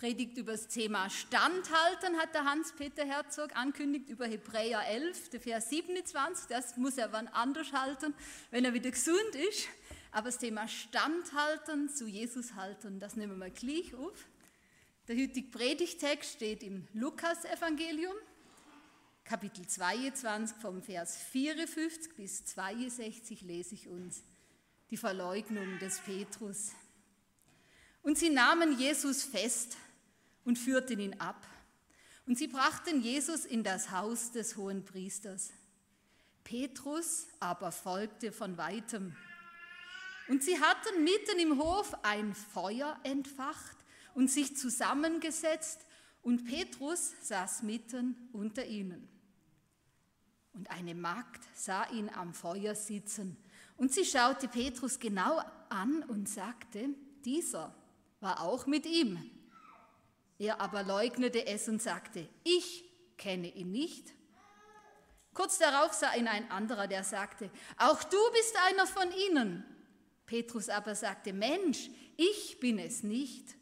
[0.00, 5.68] Predigt über das Thema Standhalten hat der Hans-Peter Herzog ankündigt über Hebräer 11, der Vers
[5.68, 6.46] 27.
[6.46, 8.14] Das muss er wann anders halten,
[8.50, 9.68] wenn er wieder gesund ist.
[10.10, 14.26] Aber das Thema Standhalten, zu Jesus halten, das nehmen wir gleich auf.
[15.06, 18.14] Der heutige Predigtext steht im Lukas-Evangelium,
[19.24, 24.22] Kapitel 22, vom Vers 54 bis 62 lese ich uns
[24.88, 26.70] die Verleugnung des Petrus.
[28.00, 29.76] Und sie nahmen Jesus fest
[30.44, 31.46] und führten ihn ab.
[32.26, 35.50] Und sie brachten Jesus in das Haus des hohen Priesters.
[36.44, 39.16] Petrus aber folgte von weitem.
[40.28, 43.76] Und sie hatten mitten im Hof ein Feuer entfacht
[44.14, 45.86] und sich zusammengesetzt,
[46.22, 49.08] und Petrus saß mitten unter ihnen.
[50.52, 53.36] Und eine Magd sah ihn am Feuer sitzen,
[53.76, 56.90] und sie schaute Petrus genau an und sagte,
[57.24, 57.74] dieser
[58.20, 59.18] war auch mit ihm.
[60.40, 62.82] Er aber leugnete es und sagte, ich
[63.18, 64.14] kenne ihn nicht.
[65.34, 69.64] Kurz darauf sah ihn ein anderer, der sagte, auch du bist einer von ihnen.
[70.24, 73.54] Petrus aber sagte, Mensch, ich bin es nicht.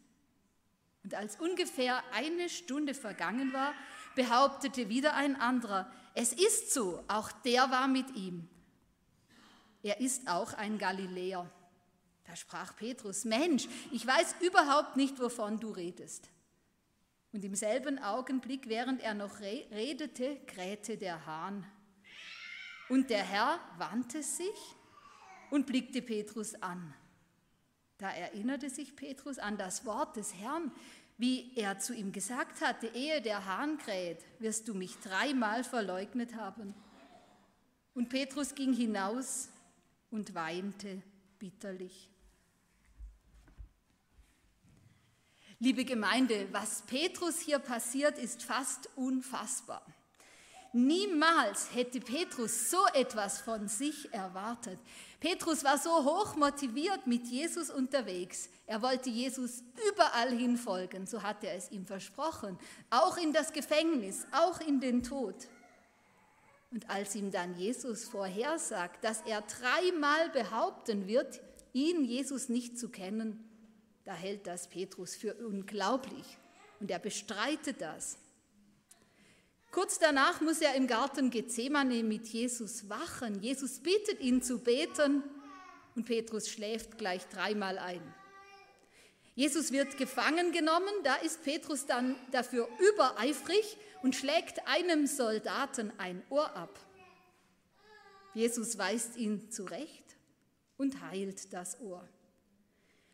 [1.03, 3.75] Und als ungefähr eine Stunde vergangen war,
[4.15, 8.48] behauptete wieder ein anderer, es ist so, auch der war mit ihm.
[9.83, 11.51] Er ist auch ein Galiläer.
[12.25, 16.31] Da sprach Petrus, Mensch, ich weiß überhaupt nicht, wovon du redest.
[17.33, 21.67] Und im selben Augenblick, während er noch redete, krähte der Hahn.
[22.89, 24.75] Und der Herr wandte sich
[25.51, 26.95] und blickte Petrus an.
[27.98, 30.73] Da erinnerte sich Petrus an das Wort des Herrn,
[31.19, 36.37] wie er zu ihm gesagt hatte, ehe der Hahn kräht, wirst du mich dreimal verleugnet
[36.37, 36.75] haben.
[37.92, 39.48] Und Petrus ging hinaus
[40.11, 41.03] und weinte
[41.41, 42.09] bitterlich.
[45.61, 49.84] Liebe Gemeinde, was Petrus hier passiert, ist fast unfassbar.
[50.73, 54.79] Niemals hätte Petrus so etwas von sich erwartet.
[55.19, 58.48] Petrus war so hoch motiviert mit Jesus unterwegs.
[58.67, 62.57] Er wollte Jesus überall hinfolgen, so hat er es ihm versprochen,
[62.90, 65.48] auch in das Gefängnis, auch in den Tod.
[66.70, 71.40] Und als ihm dann Jesus vorhersagt, dass er dreimal behaupten wird,
[71.73, 73.48] ihn, Jesus, nicht zu kennen,
[74.08, 76.24] da hält das Petrus für unglaublich
[76.80, 78.17] und er bestreitet das.
[79.70, 83.42] Kurz danach muss er im Garten Gethsemane mit Jesus wachen.
[83.42, 85.23] Jesus bittet ihn zu beten
[85.95, 88.01] und Petrus schläft gleich dreimal ein.
[89.35, 96.23] Jesus wird gefangen genommen, da ist Petrus dann dafür übereifrig und schlägt einem Soldaten ein
[96.30, 96.80] Ohr ab.
[98.33, 100.17] Jesus weist ihn zurecht
[100.79, 102.08] und heilt das Ohr.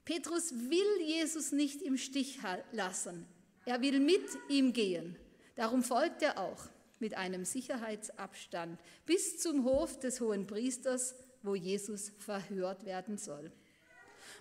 [0.05, 2.39] Petrus will Jesus nicht im Stich
[2.73, 3.27] lassen.
[3.65, 5.17] Er will mit ihm gehen.
[5.57, 12.13] Darum folgt er auch mit einem Sicherheitsabstand bis zum Hof des hohen Priesters, wo Jesus
[12.19, 13.51] verhört werden soll.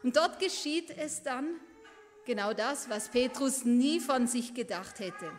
[0.01, 1.59] Und dort geschieht es dann
[2.25, 5.31] genau das, was Petrus nie von sich gedacht hätte.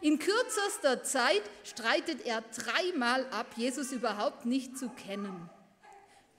[0.00, 5.50] In kürzester Zeit streitet er dreimal ab, Jesus überhaupt nicht zu kennen.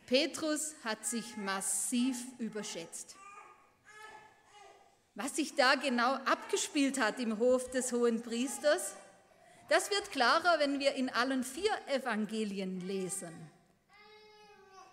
[0.06, 3.16] Petrus hat sich massiv überschätzt.
[5.18, 8.94] Was sich da genau abgespielt hat im Hof des hohen Priesters,
[9.68, 13.34] das wird klarer, wenn wir in allen vier Evangelien lesen.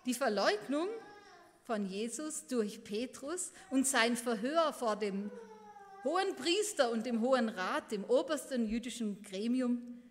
[0.07, 0.87] Die Verleugnung
[1.61, 5.29] von Jesus durch Petrus und sein Verhör vor dem
[6.03, 10.01] hohen Priester und dem hohen Rat, dem obersten jüdischen Gremium.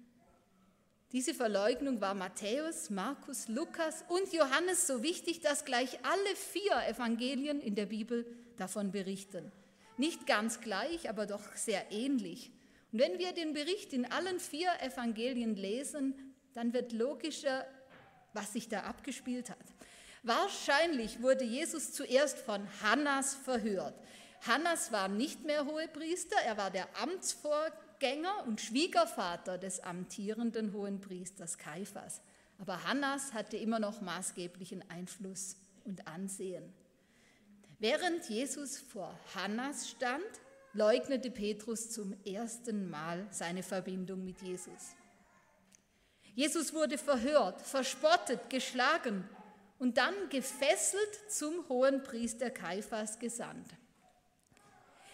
[1.11, 7.61] Diese Verleugnung war Matthäus, Markus, Lukas und Johannes so wichtig, dass gleich alle vier Evangelien
[7.61, 8.25] in der Bibel
[8.57, 9.51] davon berichten.
[9.97, 12.51] Nicht ganz gleich, aber doch sehr ähnlich.
[12.93, 17.65] Und wenn wir den Bericht in allen vier Evangelien lesen, dann wird logischer,
[18.33, 19.59] was sich da abgespielt hat.
[20.23, 23.95] Wahrscheinlich wurde Jesus zuerst von Hannas verhört.
[24.47, 32.21] Hannas war nicht mehr Hohepriester, er war der Amtsvorgänger und Schwiegervater des amtierenden Hohenpriesters Kaiphas.
[32.59, 36.73] Aber Hannas hatte immer noch maßgeblichen Einfluss und Ansehen.
[37.79, 40.25] Während Jesus vor Hannas stand,
[40.73, 44.95] leugnete Petrus zum ersten Mal seine Verbindung mit Jesus.
[46.35, 49.29] Jesus wurde verhört, verspottet, geschlagen
[49.79, 53.69] und dann gefesselt zum hohen Priester Kaiphas gesandt.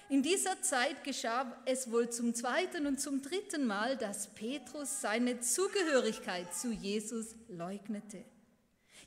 [0.09, 5.41] In dieser Zeit geschah es wohl zum zweiten und zum dritten Mal, dass Petrus seine
[5.41, 8.25] Zugehörigkeit zu Jesus leugnete.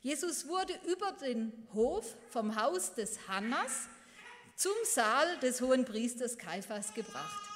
[0.04, 3.88] Jesus wurde über den Hof vom Haus des Hannas
[4.54, 7.48] zum Saal des hohen Priesters Kaiphas gebracht.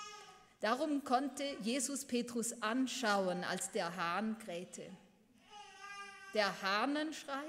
[0.61, 4.83] Darum konnte Jesus Petrus anschauen, als der Hahn krähte.
[6.33, 7.45] Der Hahnenschrei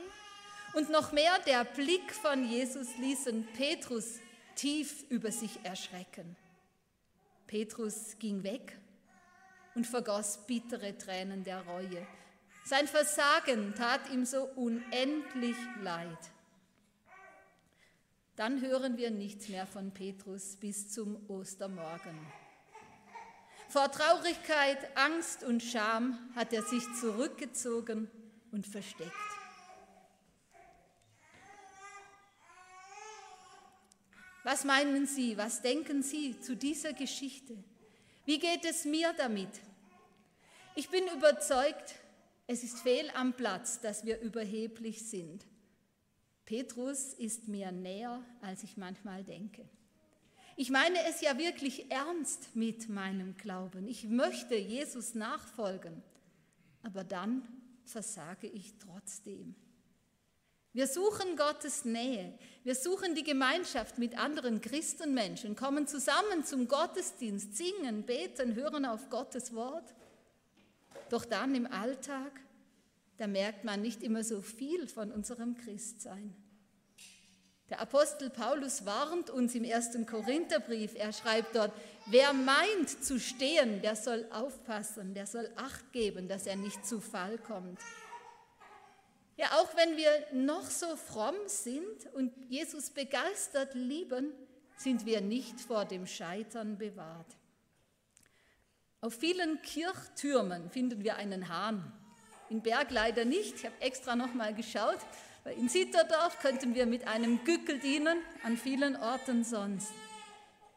[0.74, 4.20] und noch mehr der Blick von Jesus ließen Petrus
[4.56, 6.36] tief über sich erschrecken.
[7.48, 8.78] Petrus ging weg
[9.76, 12.06] und vergoss bittere Tränen der Reue.
[12.70, 16.20] Sein Versagen tat ihm so unendlich leid.
[18.36, 22.16] Dann hören wir nichts mehr von Petrus bis zum Ostermorgen.
[23.70, 28.08] Vor Traurigkeit, Angst und Scham hat er sich zurückgezogen
[28.52, 29.12] und versteckt.
[34.44, 37.58] Was meinen Sie, was denken Sie zu dieser Geschichte?
[38.26, 39.60] Wie geht es mir damit?
[40.76, 41.96] Ich bin überzeugt,
[42.52, 45.46] es ist fehl am Platz, dass wir überheblich sind.
[46.46, 49.70] Petrus ist mir näher, als ich manchmal denke.
[50.56, 53.88] Ich meine es ja wirklich ernst mit meinem Glauben.
[53.88, 56.02] Ich möchte Jesus nachfolgen,
[56.82, 57.48] aber dann
[57.86, 59.54] versage ich trotzdem.
[60.74, 67.56] Wir suchen Gottes Nähe, wir suchen die Gemeinschaft mit anderen Christenmenschen, kommen zusammen zum Gottesdienst,
[67.56, 69.94] singen, beten, hören auf Gottes Wort.
[71.10, 72.32] Doch dann im Alltag,
[73.18, 76.36] da merkt man nicht immer so viel von unserem Christsein.
[77.70, 80.96] Der Apostel Paulus warnt uns im ersten Korintherbrief.
[80.96, 81.72] Er schreibt dort,
[82.08, 87.00] wer meint zu stehen, der soll aufpassen, der soll Acht geben, dass er nicht zu
[87.00, 87.80] Fall kommt.
[89.38, 94.34] Ja, auch wenn wir noch so fromm sind und Jesus begeistert lieben,
[94.76, 97.39] sind wir nicht vor dem Scheitern bewahrt.
[99.02, 101.90] Auf vielen Kirchtürmen finden wir einen Hahn.
[102.50, 103.56] In Berg leider nicht.
[103.56, 104.98] Ich habe extra noch mal geschaut.
[105.56, 109.94] In Sitterdorf könnten wir mit einem Gückel dienen, an vielen Orten sonst.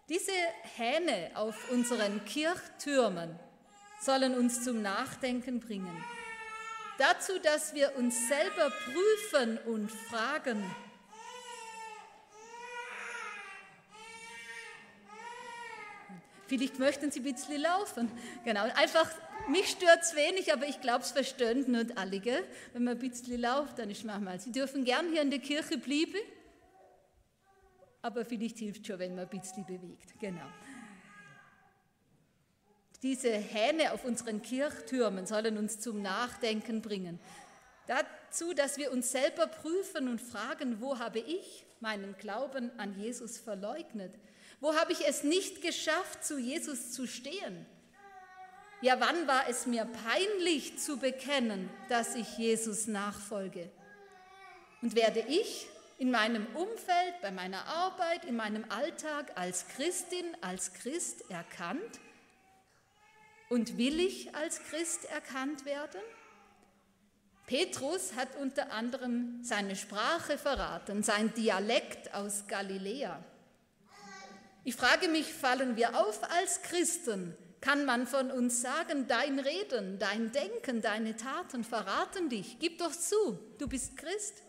[0.08, 0.30] Diese
[0.76, 3.36] Hähne auf unseren Kirchtürmen
[4.00, 6.04] sollen uns zum Nachdenken bringen.
[6.98, 10.62] Dazu, dass wir uns selber prüfen und fragen,
[16.52, 18.10] Vielleicht möchten Sie ein bisschen laufen.
[18.44, 19.10] Genau, einfach,
[19.48, 22.20] mich stört es wenig, aber ich glaube, es verstehen nicht alle.
[22.20, 22.44] Gell?
[22.74, 24.38] Wenn man ein bisschen läuft, dann ist manchmal.
[24.38, 26.20] Sie dürfen gern hier in der Kirche bleiben,
[28.02, 30.12] aber vielleicht hilft es schon, wenn man ein bisschen bewegt.
[30.20, 30.44] Genau.
[33.02, 37.18] Diese Hähne auf unseren Kirchtürmen sollen uns zum Nachdenken bringen.
[37.86, 43.38] Dazu, dass wir uns selber prüfen und fragen, wo habe ich meinen Glauben an Jesus
[43.38, 44.12] verleugnet?
[44.62, 47.66] Wo habe ich es nicht geschafft, zu Jesus zu stehen?
[48.80, 53.68] Ja, wann war es mir peinlich zu bekennen, dass ich Jesus nachfolge?
[54.80, 55.66] Und werde ich
[55.98, 61.98] in meinem Umfeld, bei meiner Arbeit, in meinem Alltag als Christin, als Christ erkannt?
[63.50, 66.00] Und will ich als Christ erkannt werden?
[67.48, 73.24] Petrus hat unter anderem seine Sprache verraten, sein Dialekt aus Galiläa.
[74.64, 77.36] Ich frage mich, fallen wir auf als Christen?
[77.60, 82.58] Kann man von uns sagen, dein Reden, dein Denken, deine Taten verraten dich?
[82.60, 84.42] Gib doch zu, du bist Christ.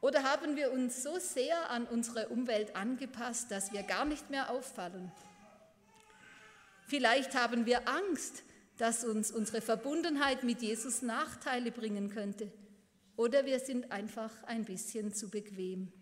[0.00, 4.50] Oder haben wir uns so sehr an unsere Umwelt angepasst, dass wir gar nicht mehr
[4.50, 5.12] auffallen?
[6.86, 8.42] Vielleicht haben wir Angst,
[8.78, 12.50] dass uns unsere Verbundenheit mit Jesus Nachteile bringen könnte.
[13.16, 15.92] Oder wir sind einfach ein bisschen zu bequem.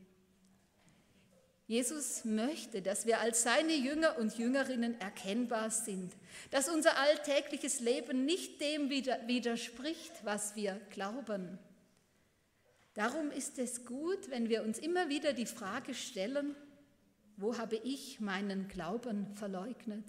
[1.67, 6.13] Jesus möchte, dass wir als seine Jünger und Jüngerinnen erkennbar sind,
[6.53, 11.59] dass unser alltägliches Leben nicht dem widerspricht, was wir glauben.
[12.95, 16.55] Darum ist es gut, wenn wir uns immer wieder die Frage stellen,
[17.37, 20.05] wo habe ich meinen Glauben verleugnet?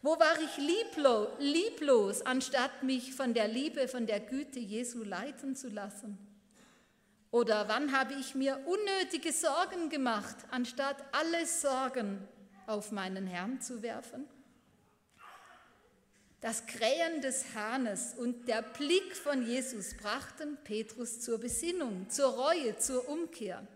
[0.00, 5.54] Wo war ich lieblos, lieblos, anstatt mich von der Liebe, von der Güte Jesu leiten
[5.54, 6.18] zu lassen?
[7.32, 12.28] Oder wann habe ich mir unnötige Sorgen gemacht, anstatt alle Sorgen
[12.66, 14.28] auf meinen Herrn zu werfen?
[16.42, 22.76] Das Krähen des Hahnes und der Blick von Jesus brachten Petrus zur Besinnung, zur Reue,
[22.76, 23.66] zur Umkehr.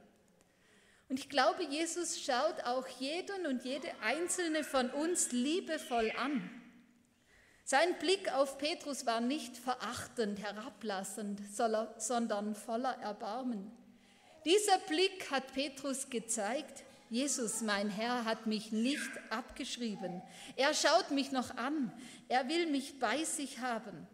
[1.09, 6.51] Und ich glaube, Jesus schaut auch jeden und jede einzelne von uns liebevoll an.
[7.69, 13.73] Sein Blick auf Petrus war nicht verachtend, herablassend, sondern voller Erbarmen.
[14.45, 20.23] Dieser Blick hat Petrus gezeigt, Jesus, mein Herr, hat mich nicht abgeschrieben.
[20.55, 21.93] Er schaut mich noch an.
[22.29, 24.07] Er will mich bei sich haben.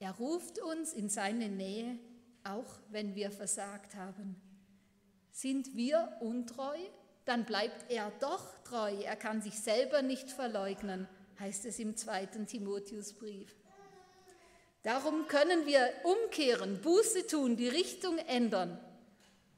[0.00, 1.96] Er ruft uns in seine Nähe,
[2.42, 4.34] auch wenn wir versagt haben.
[5.30, 6.76] Sind wir untreu?
[7.24, 8.92] Dann bleibt er doch treu.
[9.04, 11.06] Er kann sich selber nicht verleugnen,
[11.38, 13.54] heißt es im zweiten Timotheusbrief.
[14.82, 18.78] Darum können wir umkehren, Buße tun, die Richtung ändern.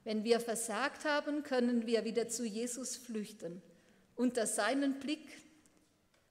[0.05, 3.63] Wenn wir versagt haben, können wir wieder zu Jesus flüchten,
[4.17, 5.27] unter seinen Blick,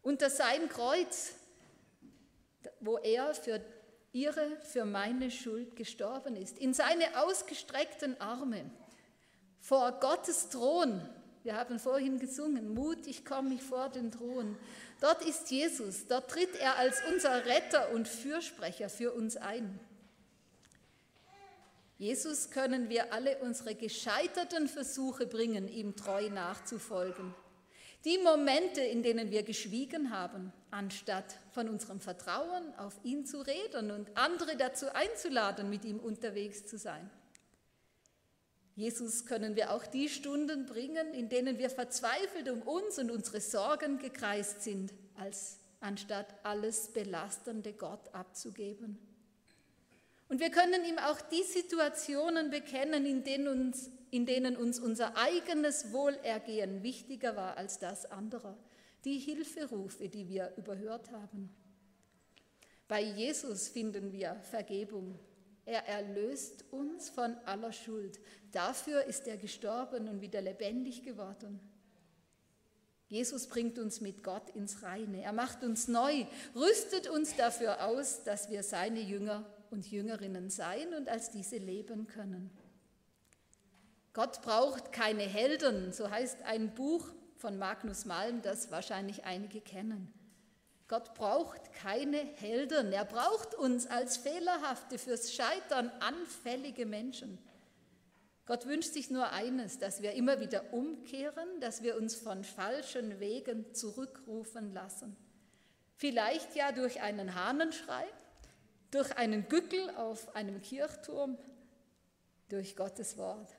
[0.03, 1.33] unter sein Kreuz,
[2.79, 3.61] wo er für
[4.11, 8.69] ihre, für meine Schuld gestorben ist, in seine ausgestreckten Arme,
[9.59, 11.01] vor Gottes Thron.
[11.43, 14.57] Wir haben vorhin gesungen, mutig komme ich vor den Thron.
[15.01, 19.77] Dort ist Jesus, dort tritt er als unser Retter und Fürsprecher für uns ein.
[21.97, 27.35] Jesus können wir alle unsere gescheiterten Versuche bringen, ihm treu nachzufolgen.
[28.05, 33.91] Die Momente, in denen wir geschwiegen haben, anstatt von unserem Vertrauen auf ihn zu reden
[33.91, 37.09] und andere dazu einzuladen, mit ihm unterwegs zu sein.
[38.75, 43.39] Jesus können wir auch die Stunden bringen, in denen wir verzweifelt um uns und unsere
[43.39, 48.97] Sorgen gekreist sind, als anstatt alles belastende Gott abzugeben.
[50.29, 55.15] Und wir können ihm auch die Situationen bekennen, in denen uns, in denen uns unser
[55.17, 58.57] eigenes Wohlergehen wichtiger war als das anderer,
[59.05, 61.53] die Hilferufe, die wir überhört haben.
[62.87, 65.19] Bei Jesus finden wir Vergebung,
[65.65, 68.19] er erlöst uns von aller Schuld.
[68.51, 71.59] Dafür ist er gestorben und wieder lebendig geworden.
[73.07, 75.21] Jesus bringt uns mit Gott ins Reine.
[75.21, 80.93] Er macht uns neu, rüstet uns dafür aus, dass wir seine Jünger und Jüngerinnen sein
[80.95, 82.49] und als diese leben können.
[84.13, 90.13] Gott braucht keine Helden, so heißt ein Buch von Magnus Malm, das wahrscheinlich einige kennen.
[90.87, 92.91] Gott braucht keine Helden.
[92.91, 97.39] Er braucht uns als fehlerhafte, fürs Scheitern anfällige Menschen.
[98.45, 103.19] Gott wünscht sich nur eines, dass wir immer wieder umkehren, dass wir uns von falschen
[103.21, 105.15] Wegen zurückrufen lassen.
[105.95, 108.05] Vielleicht ja durch einen Hahnenschrei,
[108.91, 111.37] durch einen Gückel auf einem Kirchturm,
[112.49, 113.49] durch Gottes Wort.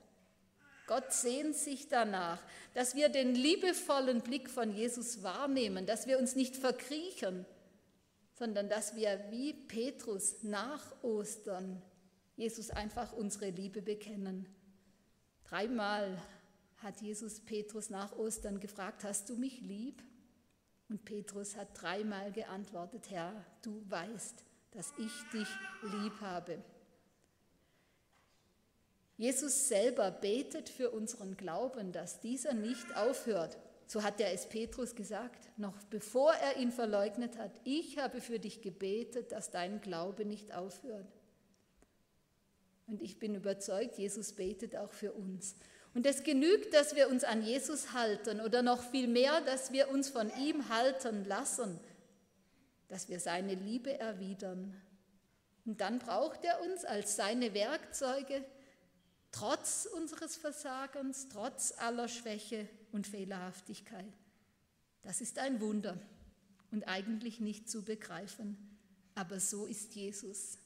[0.87, 2.41] Gott sehnt sich danach,
[2.73, 7.45] dass wir den liebevollen Blick von Jesus wahrnehmen, dass wir uns nicht verkriechen,
[8.33, 11.81] sondern dass wir wie Petrus nach Ostern
[12.35, 14.47] Jesus einfach unsere Liebe bekennen.
[15.45, 16.21] Dreimal
[16.77, 20.03] hat Jesus Petrus nach Ostern gefragt, hast du mich lieb?
[20.89, 25.47] Und Petrus hat dreimal geantwortet, Herr, du weißt, dass ich dich
[25.81, 26.61] lieb habe.
[29.17, 33.57] Jesus selber betet für unseren Glauben, dass dieser nicht aufhört.
[33.87, 37.51] So hat er es Petrus gesagt, noch bevor er ihn verleugnet hat.
[37.63, 41.07] Ich habe für dich gebetet, dass dein Glaube nicht aufhört.
[42.87, 45.55] Und ich bin überzeugt, Jesus betet auch für uns.
[45.93, 49.89] Und es genügt, dass wir uns an Jesus halten oder noch viel mehr, dass wir
[49.89, 51.79] uns von ihm halten lassen,
[52.89, 54.79] dass wir seine Liebe erwidern.
[55.65, 58.43] Und dann braucht er uns als seine Werkzeuge,
[59.35, 64.13] trotz unseres Versagens, trotz aller Schwäche und Fehlerhaftigkeit.
[65.01, 65.99] Das ist ein Wunder
[66.71, 68.79] und eigentlich nicht zu begreifen,
[69.13, 70.57] aber so ist Jesus.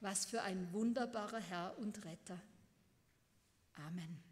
[0.00, 2.40] Was für ein wunderbarer Herr und Retter.
[3.74, 4.29] Amen.